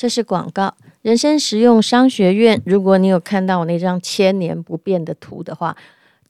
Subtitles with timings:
[0.00, 0.74] 这是广告。
[1.02, 5.76] 人生实用商学院，如果你有看到我那张千年不变的图的话。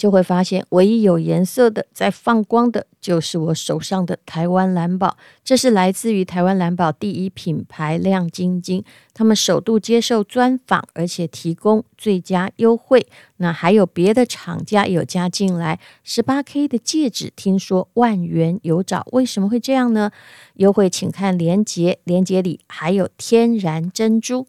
[0.00, 5.14] 就会发现，唯一有颜色的、在放光的，就是我手上的台湾蓝宝。
[5.44, 8.82] 这是来自于台湾蓝宝第一品牌亮晶晶，
[9.12, 13.06] 他们首度接受专访，而且提供最佳优惠。
[13.36, 20.10] 那还有别的厂家有加进来，十八 K 的戒指，听说万元有找，为什么会这样呢？
[20.54, 24.46] 优惠请看链接，链接里还有天然珍珠。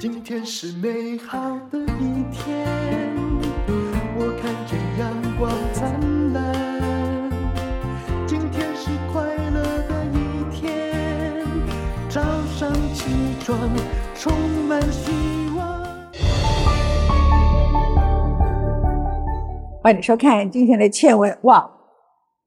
[0.00, 2.64] 今天是美好的一天，
[4.16, 7.28] 我看见阳光灿烂。
[8.24, 11.44] 今天是快乐的一天，
[12.08, 13.58] 早上起床
[14.14, 14.32] 充
[14.68, 15.10] 满希
[15.56, 15.84] 望。
[19.82, 21.36] 欢迎收看今天的倩文。
[21.42, 21.68] 哇，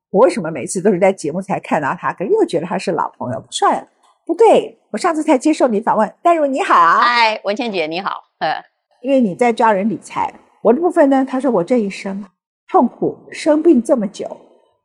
[0.09, 3.87] 我为什么每次都是在节目才看到他，可是又觉得他是老朋友，不帅了？
[4.25, 8.61] 不对，我上次才接受你访问，戴茹你好，嗨，文倩姐你好，呃，
[9.01, 12.25] 因为你在教人理财，我的部分呢，他说我这一生
[12.67, 14.25] 痛苦生病这么久，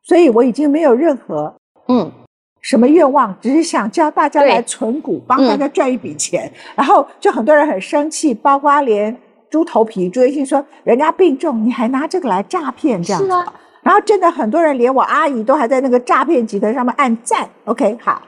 [0.05, 1.55] 所以我已经没有任何
[1.89, 2.11] 嗯。
[2.63, 9.17] 什么愿望，只是想教大家来存股，帮大家赚一笔钱，嗯、然后就很多人很生气，包括连
[9.49, 13.29] 猪头皮朱彦庆说人家病重，你还拿这个来诈骗这样子，
[13.83, 18.21] 然后真的很多人连我阿姨都还在那个诈骗集团上面按赞，OK 好，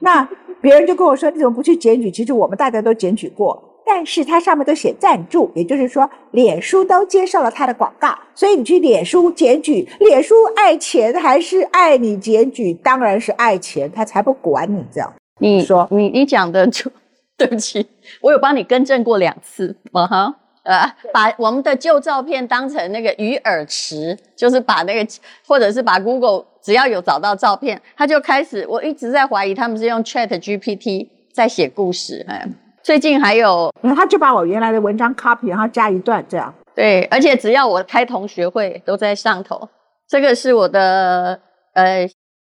[0.00, 0.28] 那。
[0.60, 12.74] 别人就跟我说：“你怎么不去检举？”其实我们大家都检举过，但是它上面都写赞助，也就是说，脸书都接受了他的广告，所以你去脸书检举，脸书爱钱还是爱你检举？
[12.74, 15.14] 当然是爱钱，他才不管你这样。
[15.38, 16.90] 你说你你讲的就
[17.38, 17.86] 对不起，
[18.20, 25.10] 我有帮你更正过两次，啊哈，呃，把我们的旧照片当成那个鱼饵池，就是把那个
[25.46, 26.44] 或者是把 Google。
[26.60, 28.66] 只要有找到照片，他就开始。
[28.68, 32.22] 我一直在怀疑他们是用 Chat GPT 在写故事。
[32.28, 32.46] 哎，
[32.82, 36.52] 最近还有，他就把我原来的文章 copy，然后加一段这样。
[36.74, 39.66] 对，而且只要我开同学会，都在上头。
[40.06, 41.40] 这个是我的
[41.72, 42.06] 呃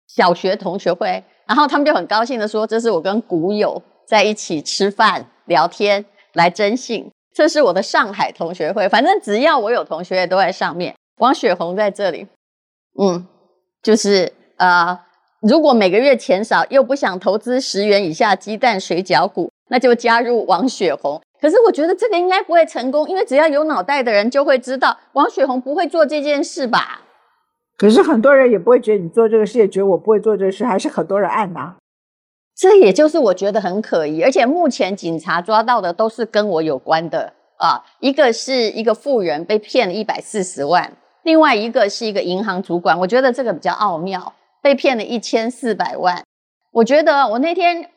[0.07, 6.03] 小学同学会，然后他们就很高兴的说，这是我跟股友在一起吃饭聊天
[6.33, 7.09] 来征信。
[7.33, 10.95] 这是我的上海同学会，反正只要我有同学都在上面。
[11.17, 12.27] 王雪红在这里，
[12.99, 13.27] 嗯。
[13.83, 14.99] 就是呃，
[15.41, 21.19] 如果每个月钱少又不想投资十元以下鸡蛋水饺股，那就加入王雪红。
[21.41, 27.01] 可是我觉得这个应该不会成功，因为只要有脑袋的人就会知道王雪红不会做这件事吧。
[27.75, 31.75] 可是很多人也不会觉得你做这个事，也觉得我不会做这个事，还是很多人按拿。
[32.61, 34.21] 这也就是我觉得很可疑。
[34.21, 40.93] 而且目前警察抓到的都是跟我有关的啊，一个是一个富人被骗了一百四十万。
[41.23, 46.21] 另外一个是一个银行主管，我觉得这个比较奥妙，被骗了一千四百万。
[46.71, 47.89] 我觉得我那天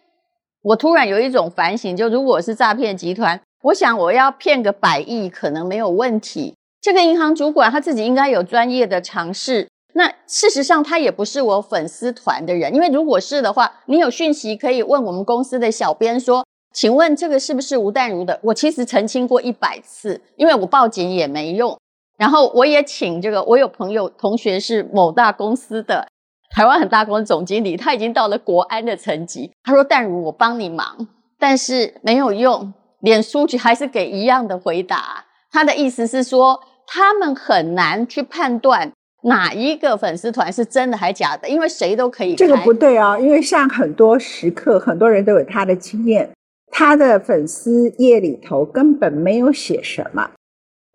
[0.63, 6.55] 我突然有一种反省，就如果是诈骗集团，我想我要骗个百亿可能没有问题。
[6.81, 9.69] 这个银行主管他自己应该有专业的常识。
[9.97, 18.39] 那事实上他也不是我粉丝团的人，因为如果是的话，你有讯息可以问我们公司的小编说，请问这个是不是吴淡如的？
[18.43, 21.79] 我其实澄清过一百次，因为我报警也没用。
[22.17, 26.07] 然后我也请这个，我有朋友同学是某大公司的
[26.51, 29.51] 台湾很大公司总经理，他已经到了国安的层级。
[29.63, 35.25] 他说：“淡如，我帮你忙，但是没有用，脸书局还是给一样的回答。
[35.51, 38.93] 他的意思是说，他们很难去判断
[39.25, 42.35] 哪一个粉丝团是真的还假的，因为谁都可以。
[42.35, 46.31] 这个不对啊，因为像很多时刻，很多人都有他的经验，
[46.71, 50.31] 他的粉丝页里头根本没有写什么，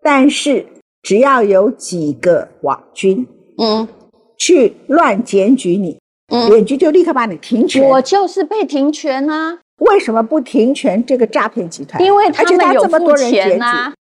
[0.02, 0.66] 但是。
[1.02, 3.26] 只要有几个网军，
[3.58, 3.88] 嗯，
[4.38, 5.98] 去乱检举你，
[6.28, 7.82] 嗯，脸局就立刻把你停权。
[7.82, 9.58] 我就是被停权啊！
[9.78, 12.04] 为什么不停权这个诈骗集团？
[12.04, 13.94] 因为他们有付钱啊。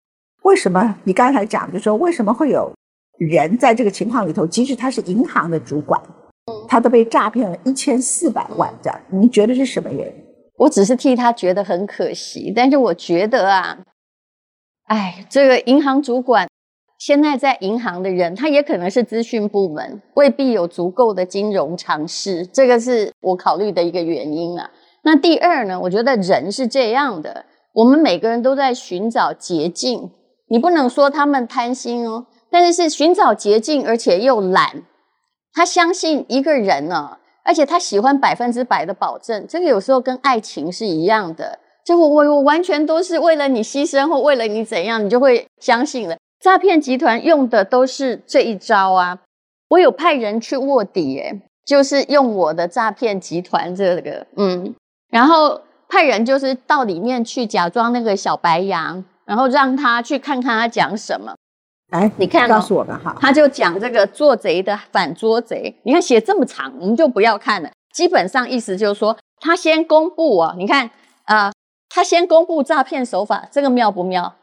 [0.42, 0.96] 为什么？
[1.04, 2.68] 你刚才讲就说，为什么会有
[3.18, 6.00] 人在这个情况里头，即使他是银行的主管，
[6.66, 9.00] 他都被诈骗了一千四百万这样？
[9.10, 10.14] 你觉得是什么原因？
[10.56, 13.78] 我只是替他觉得很可惜，但是我觉得啊，
[14.84, 16.48] 哎，这个银行主管。
[16.98, 24.68] 现在在银行的人，他也可能是资讯部门，未必有足够的金融常识，这个是我考虑的一个原因啊。
[25.04, 30.10] 那第二呢，我觉得人是这样的，我们每个人都在寻找捷径，
[30.48, 34.82] 你不能说他们贪心哦，但是是寻找捷径，而且又懒。
[35.52, 46.16] 他相信一个人呢、而且他喜欢百分之百的保证，这个有时候跟爱情是一样的，就我我我完全都是为了你牺牲或为了你怎样，你就会相信了。
[46.40, 49.18] 诈骗集团用的都是这一招啊！
[49.70, 54.74] 我有派人去卧底，诶就是用我的诈骗集团这个，嗯，
[55.10, 61.34] 然后派人就是到里面去假装那个小白羊，然后让他去看看他讲什么。
[61.90, 67.70] 哎，你看，告诉我们哈，他就讲这个做贼的反捉贼，你看写这么长，我们就不要看了。
[67.92, 70.90] 基本上意思就是说，他先公布啊，你看
[71.24, 71.52] 啊、呃，
[71.88, 74.34] 他先公布诈骗手法，这个妙不妙？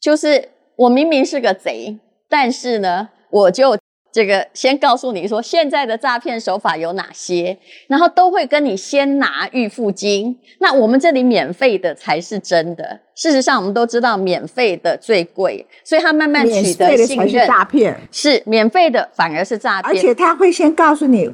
[0.00, 1.98] 就是我明明是个贼，
[2.28, 3.76] 但是呢，我就。
[4.10, 7.58] 这个先告诉你说，现在的诈骗手法有哪些，
[7.88, 10.38] 然后都会跟你先拿预付金。
[10.60, 13.00] 那我们这里免费的才是真的。
[13.14, 17.46] 事实上，我们都知道免费的最贵，所以他慢慢取得信任。
[17.46, 21.30] 诈骗，是免费的反而是诈骗，而且他会先告诉你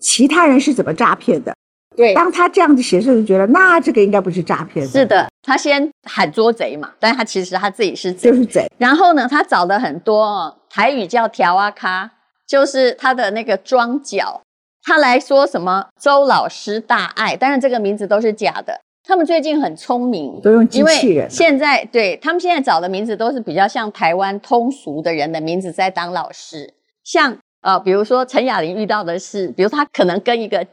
[0.00, 1.54] 其他人是怎么诈骗的。
[1.96, 4.86] 对，当他这样子写，就觉得那这个应该不是诈骗。
[4.86, 8.66] 是的，他先喊捉贼嘛，但他其实他自己是贼，就是贼。
[8.78, 12.10] 然后呢，他找了很多台语叫条啊咖。
[12.46, 14.42] 就是他的那个桩脚，
[14.82, 18.78] 他来说什么周老师大爱，但是这个名字都是假的。
[19.02, 21.28] 他们最近很聪明，都用机器人。
[21.30, 30.66] 现在对他们现在找的名字都是比较像台湾通俗的人的名字在当老师，像呃，比如说陈雅玲遇到的是，比如他可能跟一个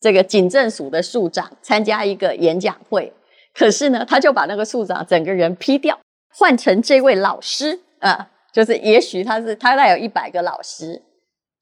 [0.00, 3.12] 这个警政署的署长参加一个演讲会，
[3.54, 5.98] 可是呢，他就把那个署长整个人劈掉，
[6.34, 8.10] 换成这位老师啊。
[8.10, 11.00] 呃就是，也许他是他大概有一百个老师，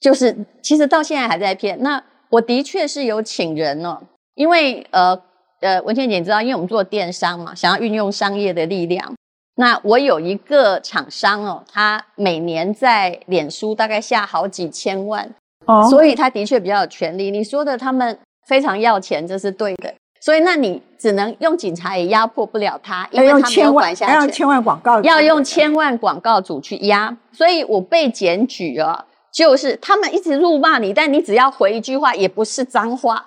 [0.01, 1.83] 就是其实到现在还在骗。
[1.83, 3.99] 那我的确是有请人哦，
[4.35, 5.21] 因为呃
[5.61, 9.15] 呃，文倩姐你知道，因为我们做电商嘛，想要运用商业的力量。
[9.57, 15.29] 那我有一个厂商哦，他每年在脸书大概下好几千万，
[15.67, 17.31] 哦，所以他的确比较有权利。
[17.31, 18.17] 你说的他们
[18.47, 19.93] 非常要钱，这是对的。
[20.19, 24.15] 所以，那你只能用警察也压迫不了他，因为他没有管辖权。
[24.15, 27.17] 要用千万广告，要用千万广告主去压。
[27.31, 33.25] 所以我被检举啊，就是他们一直辱骂你，但你只要回一句话，也不是脏话，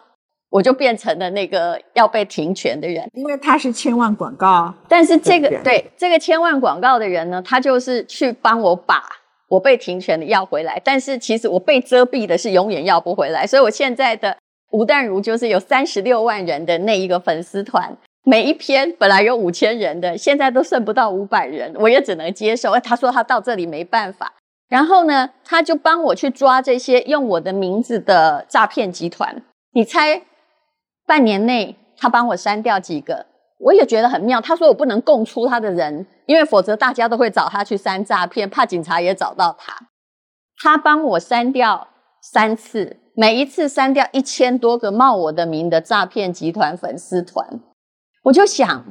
[0.49, 3.07] 我就变成了那个要被停权的人。
[3.13, 9.01] 因为他是千万广告，但是这个对，对这个千万广告的人呢，他就是去帮我把
[9.47, 13.47] 我被停权的要回来，但是其实我被遮蔽的是永远要不回来。
[13.47, 14.35] 所以我现在的。
[14.71, 22.79] 吴淡如就是有三十六万人的那一个粉丝团，每一篇本来有五千人的，现在都剩不到五百人，我也只能接受。
[22.79, 24.33] 他说他到这里没办法，
[24.67, 29.41] 然后呢，他就帮我去抓这些用我的名字的诈骗集团。
[29.73, 30.21] 你猜，
[31.05, 33.25] 半年内他帮我删掉几个？
[33.59, 34.39] 我也觉得很妙。
[34.39, 39.75] 他说我不能供出他的人，因为否则大家都会找他去删诈骗，怕警察也找到他。
[40.61, 41.87] 他帮我删掉
[42.21, 42.97] 三次。
[43.13, 47.59] 每一次删掉一千多个冒我的名的诈骗集团粉丝团，
[48.23, 48.85] 我就想，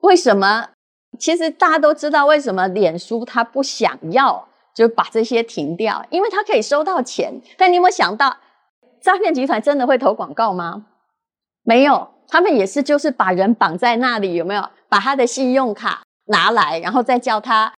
[0.00, 0.70] 为什么？
[1.18, 7.40] 其实大家都知道为什么脸书他不想要就把这些停掉，因为他可以收到钱。
[7.56, 8.36] 但你有没有想到，
[9.00, 10.86] 诈骗集团真的会投广告吗？
[11.62, 14.68] 没有，他们也是就是把人绑在那里，有没有？
[14.88, 17.72] 把他的信用卡拿来，然后再叫他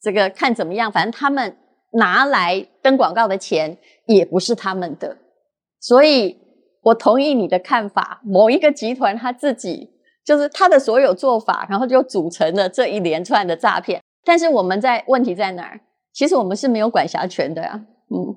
[0.00, 1.56] 这个看怎么样，反正他们
[1.92, 5.16] 拿来登广告的钱也不是他们的。
[5.80, 6.38] 所以，
[6.82, 8.20] 我同意你的看法。
[8.24, 9.90] 某一个集团他自己
[10.24, 14.02] 就是他的所有做法，然后就组成了这一连串的诈骗。
[14.24, 15.80] 但是我们在问题在哪儿？
[16.12, 17.80] 其实我们是没有管辖权的呀、啊。
[18.10, 18.34] 嗯，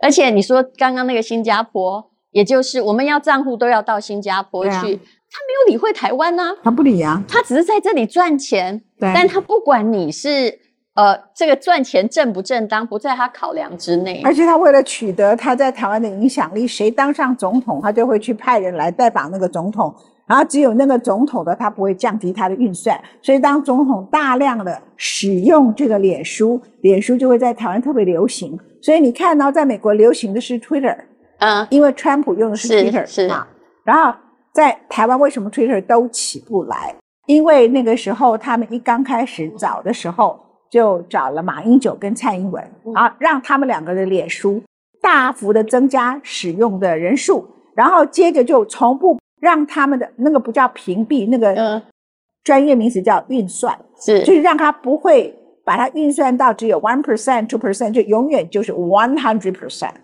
[0.00, 10.63] 而且你说刚刚那个新加坡，也就是我们要账户都要到新加坡去，啊、他没有理会台湾呢、啊，他不理啊，他只是在这里赚钱，对，但他不管你是。
[10.94, 19.92] 呃，这个赚钱正不正当不在他考量之内，而且他为了取得他在台湾的影响力，谁当上总统，他就会去派人来代绑那个总统，
[20.24, 28.56] 然后只有那个总统的他不会降低他的预算，所以当总统大量的使用这个脸书，脸书就会在台湾特别流行。
[28.80, 30.96] 所以你看到在美国流行的是 Twitter，
[31.38, 33.44] 嗯，因为川普用的是 Twitter 是，是啊，
[33.82, 34.16] 然后
[34.52, 36.94] 在台湾为什么 Twitter 都起不来？
[37.26, 40.38] 因为那个时候他们一刚开始早的时候。
[40.74, 42.60] 就找了马英九跟蔡英文，
[42.96, 44.60] 啊，让他们两个的脸书
[45.00, 51.80] 大幅的增加使用的人数，然后接着就从不让他们的那个不叫屏蔽，那个
[52.42, 55.32] 专业名词叫运算，是，就是让他不会
[55.64, 59.94] 把它运算到只有 one percent two percent，就永远就是 one hundred percent，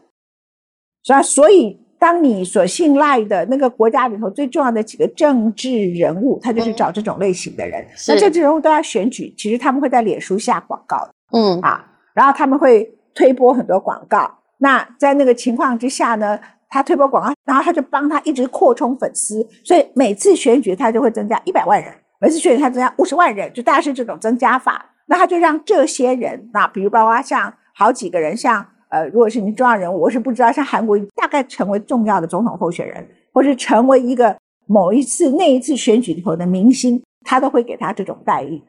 [1.25, 1.81] 所以。
[2.01, 7.83] 当你所信赖的那个国家里头最重要的几个政治人物，他就是找这种类型的人。
[7.83, 14.39] 嗯、那政治人物都要选举，其实他们会在脸书下广告，嗯啊，然后他们会推播很多广告。
[14.57, 16.41] 那在那个情况之下呢，
[16.71, 24.87] 他推播广告，然后他就帮他一直扩充粉丝，所以每次选举他就会增加一百万人，每次选举他增加五十万人，就大概是这种增加法。
[25.05, 28.67] 那他就让这些人，那比如包括像好几个人，像。
[28.91, 38.61] 呃，如果是你重要人物，我是不知道，像韩国大概成为重要的总统候选人，或是成为一个某一次那一次选举里头的明星，他都会给他这种待遇。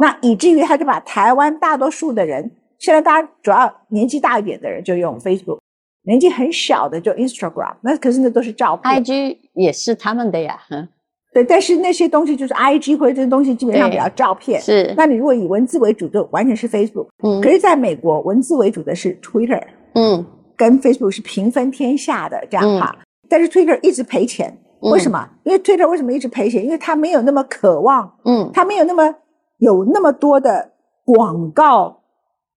[0.00, 5.58] 那以至于他就把台湾大多数的人，现在大家主要年纪大一点的人就用 Facebook，
[6.02, 9.02] 年纪很小的就 Instagram，那可是那都是照片。
[9.02, 10.88] IG 也是他们的呀，嗯，
[11.34, 11.44] 对。
[11.44, 14.58] 但是那些东西就是 IG 或者这些东西基本上比较照片。
[14.60, 14.94] 是。
[14.96, 17.08] 那你如果以文字为主，就完全是 Facebook。
[17.22, 17.40] 嗯。
[17.42, 19.62] 可是在美国，文字为主的是 Twitter。
[19.94, 20.24] 嗯。
[20.56, 22.96] 跟 Facebook 是平分天下的这样哈。
[22.98, 23.04] 嗯。
[23.28, 25.18] 但是 Twitter 一直赔钱，为什么？
[25.20, 25.30] 嗯。
[25.44, 26.64] 因为 Twitter 为什么一直赔钱？
[26.64, 29.14] 因为它没有那么渴望，嗯，它没有那么。
[29.58, 30.72] 有那么多的
[31.04, 32.02] 广告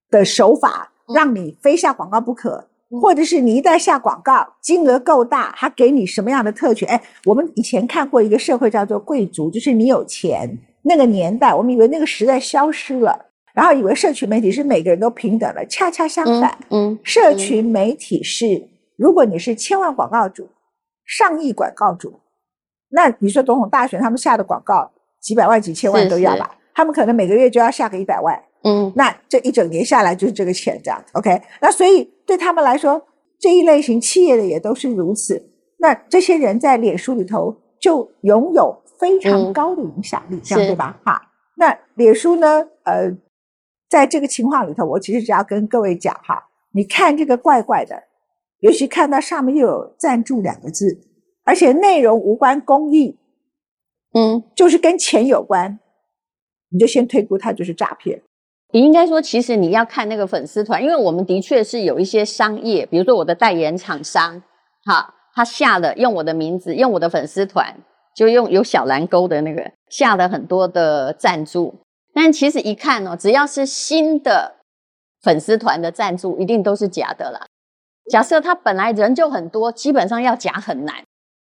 [0.10, 2.67] 的手法，让你非下广告不可，
[3.02, 6.88] 或者是你一旦下广告，金额够大，他给你什么样的特权？
[6.88, 20.48] 哎，我们以前看过一个社会叫做贵族，就是你有钱那个年代，我们以为那个时代消失了，然后以为社群媒体是每个人都平等了，恰恰相反，嗯，社群媒体是如果你是千万广告主、
[21.06, 22.22] 上亿广告主，
[22.90, 24.90] 那你说总统大选他们下的广告
[25.20, 26.56] 几百万、几千万都要吧？
[26.74, 31.42] 他们可能每个月就要下个一百万，嗯，那这一整年下来就是这个钱这样子，OK？
[31.62, 33.02] 那所以对他们来说，
[33.40, 35.52] 这一类型企业的也都是如此。
[35.78, 41.00] 那这些人在脸书里头就拥有非常高的影响力，嗯、这样对吧？
[41.06, 41.22] 哈，
[41.56, 42.68] 那脸书呢？
[42.84, 43.16] 呃，
[43.90, 48.04] 在这个情况里头，我其实只要跟各位讲哈，你看这个怪怪的，
[48.60, 51.00] 尤其看到上面又有赞助两个字，
[51.46, 53.20] 而且内容无关公益，
[54.14, 55.80] 嗯，就是跟钱有关。
[56.70, 58.22] 你就先推估它就是诈骗。
[58.74, 64.42] 你应该说，其实你要看那个粉丝团，因为我们的确是有一些商业，比如说我的代言厂商，
[64.86, 67.76] 哈，他下了用我的名字，用我的粉丝团，
[68.16, 71.76] 就用有小蓝勾的那个下了很多的赞助。
[72.14, 74.56] 但其实一看哦，只要是新的
[75.22, 77.46] 粉丝团的赞助，一定都是假的啦。
[78.12, 80.96] 假设他本来人就很多，基本上要假很难。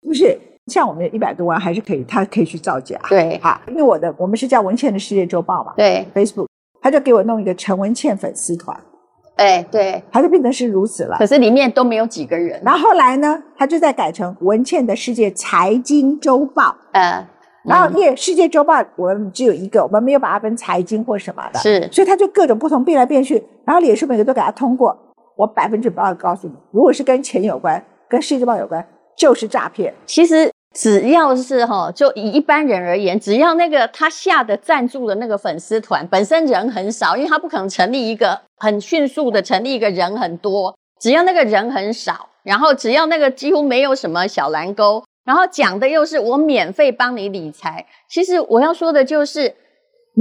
[0.02, 0.40] 不是。
[0.68, 3.00] 像我们一百多万还是可以，他可以去造假。
[3.08, 5.74] 对，哈，因为我的我们是叫文倩的世界周报嘛。
[5.78, 6.48] 对，Facebook，
[6.82, 8.78] 他就给我弄一个陈文茜粉丝团。
[9.36, 11.16] 哎，对，他就变成是如此了。
[11.20, 12.60] 可是里面都没有几个人。
[12.66, 16.76] 然后后来呢，他就在改成文茜的世界财经周报。
[16.94, 17.24] 呃，
[17.64, 21.60] 然后因为世界周报我们只有一个，我们没有把它分财经或什么的。
[21.60, 23.44] 是，所以他就各种不同变来变去。
[23.64, 24.98] 然后脸书每个都给他通过，
[25.36, 28.84] 我百分之百告诉你，如果是跟钱有关，跟世界周报有关，
[29.16, 29.94] 就是诈骗。
[30.06, 30.52] 其实。
[30.78, 49.56] 只要是哈，就以一般人而言，只要那个他下的赞助的那个粉丝团本身人很少，因为他不可能成立一个很迅速的成立一个人很多，只要那个人很少，然后只要那个几乎没有什么小蓝勾，然后讲的又是我免费帮你理财，其实我要说的就是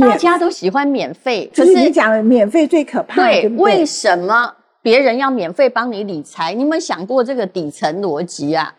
[0.01, 6.55] 大家都喜欢免费，可是你讲的免费最可怕，对，对对为什么别人要免费帮你理财？
[6.55, 8.75] 你有没有想过这个底层逻辑啊？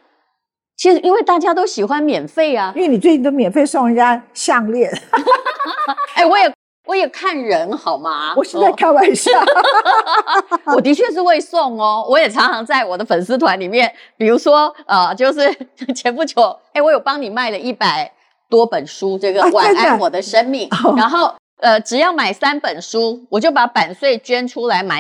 [0.77, 4.91] 其实，因为大家都喜欢免费啊，因为你最近都免费送人家项链。
[6.13, 6.53] 哎、欸，我也
[6.85, 8.33] 我也看人好吗？
[8.37, 9.31] 我是在开玩笑。
[10.65, 15.51] 哦、 我的确是会送哦，我也常常在我的粉丝团里面，比如说呃，就是
[15.95, 18.11] 前不久，哎、欸，我有帮你卖了一百
[18.47, 24.95] 多本书，这个《晚安我的生命》，啊、然后呃，只要买三本书，我就把版税捐出来买。